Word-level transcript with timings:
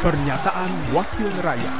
Pernyataan 0.00 0.96
Wakil 0.96 1.28
Rakyat 1.44 1.76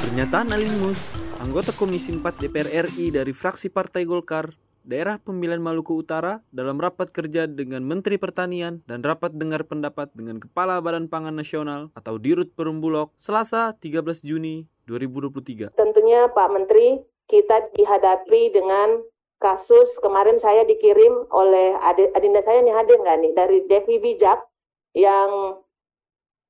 Pernyataan 0.00 0.48
Alimus, 0.56 1.12
anggota 1.36 1.76
Komisi 1.76 2.16
4 2.16 2.40
DPR 2.40 2.88
RI 2.88 3.12
dari 3.12 3.36
fraksi 3.36 3.68
Partai 3.68 4.08
Golkar, 4.08 4.56
Daerah 4.80 5.20
Pemilihan 5.20 5.60
Maluku 5.60 5.92
Utara 5.92 6.40
dalam 6.48 6.80
rapat 6.80 7.12
kerja 7.12 7.44
dengan 7.44 7.84
Menteri 7.84 8.16
Pertanian 8.16 8.80
dan 8.88 9.04
rapat 9.04 9.36
dengar 9.36 9.68
pendapat 9.68 10.08
dengan 10.16 10.40
Kepala 10.40 10.80
Badan 10.80 11.12
Pangan 11.12 11.36
Nasional 11.36 11.92
atau 11.92 12.16
Dirut 12.16 12.48
Perumbulok 12.56 13.12
Selasa 13.20 13.76
13 13.76 14.24
Juni 14.24 14.64
2023. 14.88 15.76
Tentunya 15.76 16.24
Pak 16.32 16.48
Menteri, 16.48 16.96
kita 17.28 17.60
dihadapi 17.76 18.56
dengan 18.56 19.04
kasus 19.36 19.92
kemarin 20.00 20.40
saya 20.40 20.64
dikirim 20.64 21.28
oleh 21.28 21.76
adinda 22.16 22.40
saya 22.40 22.64
nih 22.64 22.72
hadir 22.72 22.96
nggak 23.04 23.20
nih 23.20 23.32
dari 23.36 23.58
Devi 23.68 24.00
Bijak 24.00 24.40
yang 24.96 25.60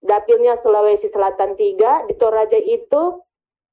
dapilnya 0.05 0.61
Sulawesi 0.61 1.09
Selatan 1.09 1.57
3 1.57 2.07
di 2.07 2.15
Toraja 2.21 2.61
itu 2.61 3.25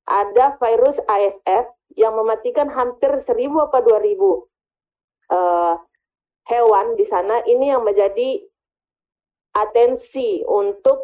ada 0.08 0.56
virus 0.58 0.98
ASF 1.06 1.68
yang 2.00 2.16
mematikan 2.16 2.72
hampir 2.72 3.12
1000 3.20 3.36
apa 3.68 3.84
2000 3.84 4.16
uh, 5.36 5.76
hewan 6.48 6.96
di 6.96 7.06
sana 7.06 7.44
ini 7.46 7.70
yang 7.70 7.84
menjadi 7.84 8.42
atensi 9.52 10.42
untuk 10.48 11.04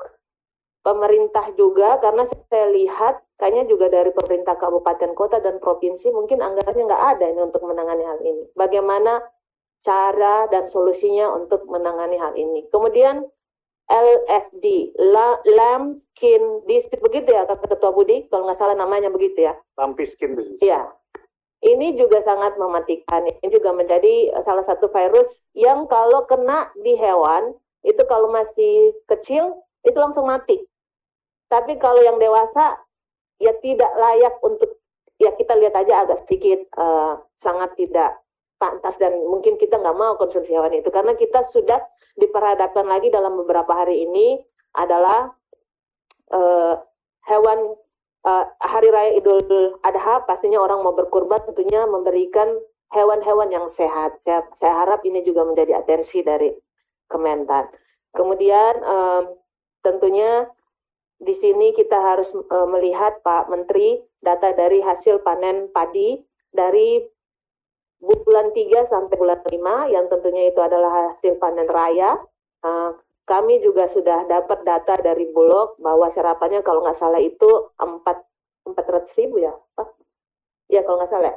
pemerintah 0.82 1.52
juga 1.60 2.00
karena 2.00 2.24
saya 2.48 2.72
lihat 2.72 3.20
kayaknya 3.36 3.68
juga 3.68 3.92
dari 3.92 4.08
pemerintah 4.16 4.56
kabupaten 4.56 5.12
kota 5.20 5.44
dan 5.44 5.60
provinsi 5.60 6.08
mungkin 6.16 6.40
anggarannya 6.40 6.88
nggak 6.88 7.06
ada 7.20 7.26
ini 7.28 7.42
untuk 7.44 7.68
menangani 7.68 8.04
hal 8.08 8.20
ini. 8.24 8.48
Bagaimana 8.56 9.20
cara 9.84 10.48
dan 10.48 10.66
solusinya 10.72 11.36
untuk 11.36 11.68
menangani 11.68 12.16
hal 12.16 12.34
ini. 12.40 12.66
Kemudian 12.72 13.28
LSD, 13.88 14.92
lamb 15.48 15.96
skin 15.96 16.44
disease, 16.68 17.00
begitu 17.00 17.32
ya 17.32 17.48
kata 17.48 17.72
Ketua 17.72 17.96
Budi, 17.96 18.28
kalau 18.28 18.44
nggak 18.44 18.60
salah 18.60 18.76
namanya 18.76 19.08
begitu 19.08 19.48
ya. 19.48 19.56
Lumpy 19.80 20.04
skin 20.04 20.36
disease. 20.36 20.60
Iya. 20.60 20.92
Ini 21.64 21.98
juga 21.98 22.22
sangat 22.22 22.60
mematikan. 22.60 23.26
Ini 23.26 23.48
juga 23.50 23.74
menjadi 23.74 24.30
salah 24.46 24.62
satu 24.62 24.92
virus 24.92 25.26
yang 25.56 25.88
kalau 25.90 26.28
kena 26.28 26.70
di 26.84 26.94
hewan, 27.00 27.56
itu 27.82 28.04
kalau 28.06 28.30
masih 28.30 28.94
kecil, 29.08 29.64
itu 29.88 29.98
langsung 29.98 30.28
mati. 30.28 30.62
Tapi 31.48 31.80
kalau 31.80 32.04
yang 32.04 32.20
dewasa, 32.20 32.78
ya 33.40 33.56
tidak 33.64 33.90
layak 33.96 34.36
untuk, 34.44 34.78
ya 35.18 35.32
kita 35.34 35.56
lihat 35.56 35.74
aja 35.80 36.04
agak 36.04 36.28
sedikit 36.28 36.60
uh, 36.76 37.24
sangat 37.40 37.74
tidak 37.80 38.20
pantas 38.58 38.98
dan 38.98 39.14
mungkin 39.30 39.56
kita 39.62 39.78
nggak 39.78 39.98
mau 39.98 40.18
konsumsi 40.18 40.54
hewan 40.54 40.74
itu 40.74 40.90
karena 40.90 41.14
kita 41.14 41.46
sudah 41.54 41.78
diperhadapkan 42.18 42.86
lagi 42.90 43.14
dalam 43.14 43.38
beberapa 43.38 43.70
hari 43.70 44.06
ini 44.10 44.42
adalah 44.74 45.30
uh, 46.34 46.82
hewan 47.30 47.78
uh, 48.26 48.46
hari 48.60 48.90
raya 48.90 49.18
Idul 49.18 49.78
Adha 49.86 50.26
pastinya 50.26 50.58
orang 50.62 50.82
mau 50.82 50.98
berkurban 50.98 51.42
tentunya 51.46 51.86
memberikan 51.86 52.58
hewan-hewan 52.92 53.52
yang 53.52 53.68
sehat. 53.68 54.20
Saya, 54.24 54.48
saya 54.56 54.74
harap 54.86 55.04
ini 55.04 55.24
juga 55.24 55.44
menjadi 55.44 55.84
atensi 55.84 56.24
dari 56.24 56.52
Kementan. 57.08 57.72
Kemudian 58.12 58.84
um, 58.84 59.24
tentunya 59.80 60.48
di 61.24 61.32
sini 61.32 61.72
kita 61.72 61.96
harus 61.96 62.30
uh, 62.36 62.68
melihat 62.68 63.24
Pak 63.24 63.48
Menteri 63.48 64.04
data 64.20 64.52
dari 64.52 64.84
hasil 64.84 65.24
panen 65.24 65.72
padi 65.72 66.20
dari 66.52 67.00
bulan 68.02 68.54
3 68.54 68.88
sampai 68.92 69.16
bulan 69.18 69.42
5 69.42 69.94
yang 69.94 70.06
tentunya 70.08 70.50
itu 70.50 70.60
adalah 70.62 71.12
hasil 71.12 71.38
panen 71.42 71.66
raya. 71.70 72.18
Uh, 72.62 72.94
kami 73.28 73.60
juga 73.60 73.92
sudah 73.92 74.24
dapat 74.26 74.64
data 74.64 74.96
dari 75.04 75.28
Bulog 75.36 75.76
bahwa 75.84 76.08
serapannya 76.14 76.64
kalau 76.64 76.86
nggak 76.86 76.96
salah 76.96 77.20
itu 77.20 77.74
4 77.76 78.06
400 78.68 79.20
ribu 79.20 79.44
ya, 79.44 79.54
Pak? 79.76 79.88
Ya 80.72 80.84
kalau 80.84 81.00
nggak 81.00 81.12
salah 81.12 81.36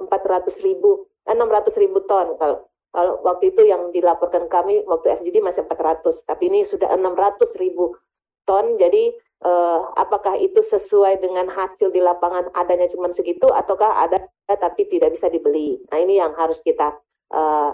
400 0.00 0.60
ribu, 0.64 1.08
eh, 1.28 1.36
600 1.36 1.76
ribu 1.80 2.04
ton 2.04 2.36
kalau 2.36 2.68
kalau 2.94 3.18
waktu 3.26 3.50
itu 3.50 3.66
yang 3.66 3.90
dilaporkan 3.90 4.46
kami 4.46 4.86
waktu 4.86 5.18
FGD 5.18 5.42
masih 5.42 5.66
400, 5.66 6.22
tapi 6.30 6.46
ini 6.46 6.62
sudah 6.62 6.94
600 6.94 7.50
ribu 7.58 7.98
ton. 8.46 8.78
Jadi 8.78 9.10
eh, 9.44 9.80
apakah 10.00 10.40
itu 10.40 10.64
sesuai 10.64 11.20
dengan 11.20 11.46
hasil 11.52 11.92
di 11.92 12.00
lapangan 12.00 12.48
adanya 12.56 12.88
cuma 12.90 13.12
segitu 13.12 13.46
ataukah 13.52 14.08
ada 14.08 14.24
tapi 14.48 14.84
tidak 14.88 15.16
bisa 15.16 15.28
dibeli. 15.32 15.80
Nah 15.88 15.98
ini 16.04 16.20
yang 16.20 16.36
harus 16.36 16.60
kita 16.60 16.92
uh, 17.32 17.72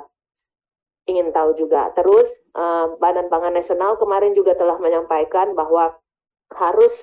ingin 1.10 1.34
tahu 1.34 1.58
juga. 1.58 1.91
Terus 1.98 2.31
uh, 2.54 2.94
Badan 3.03 3.26
Pangan 3.26 3.58
Nasional 3.58 3.98
kemarin 3.98 4.38
juga 4.38 4.54
telah 4.54 4.78
menyampaikan 4.78 5.58
bahwa 5.58 5.98
harus 6.54 6.94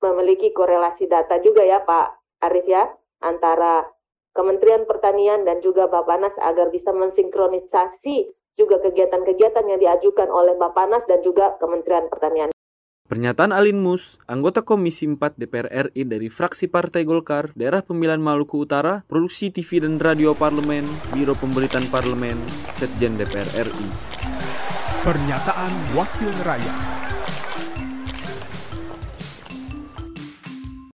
memiliki 0.00 0.52
korelasi 0.56 1.08
data 1.08 1.40
juga 1.40 1.64
ya 1.64 1.84
Pak 1.84 2.20
Arif 2.44 2.64
ya 2.68 2.88
antara 3.24 3.88
Kementerian 4.34 4.84
Pertanian 4.84 5.46
dan 5.46 5.62
juga 5.62 5.86
Bapanas 5.86 6.34
agar 6.42 6.68
bisa 6.68 6.90
mensinkronisasi 6.90 8.28
juga 8.58 8.82
kegiatan-kegiatan 8.82 9.64
yang 9.66 9.80
diajukan 9.80 10.26
oleh 10.26 10.58
Bapanas 10.58 11.06
dan 11.06 11.22
juga 11.22 11.54
Kementerian 11.62 12.10
Pertanian. 12.10 12.53
Pernyataan 13.14 13.54
Alin 13.54 13.78
Mus, 13.78 14.18
anggota 14.26 14.66
Komisi 14.66 15.06
4 15.06 15.38
DPR 15.38 15.70
RI 15.70 16.02
dari 16.02 16.26
fraksi 16.26 16.66
Partai 16.66 17.06
Golkar, 17.06 17.54
Daerah 17.54 17.78
Pemilihan 17.78 18.18
Maluku 18.18 18.66
Utara, 18.66 19.06
Produksi 19.06 19.54
TV 19.54 19.86
dan 19.86 20.02
Radio 20.02 20.34
Parlemen, 20.34 20.82
Biro 21.14 21.38
Pemberitaan 21.38 21.86
Parlemen, 21.94 22.42
Setjen 22.74 23.14
DPR 23.14 23.70
RI. 23.70 23.86
Pernyataan 25.06 25.94
Wakil 25.94 26.34
Rakyat 26.42 26.94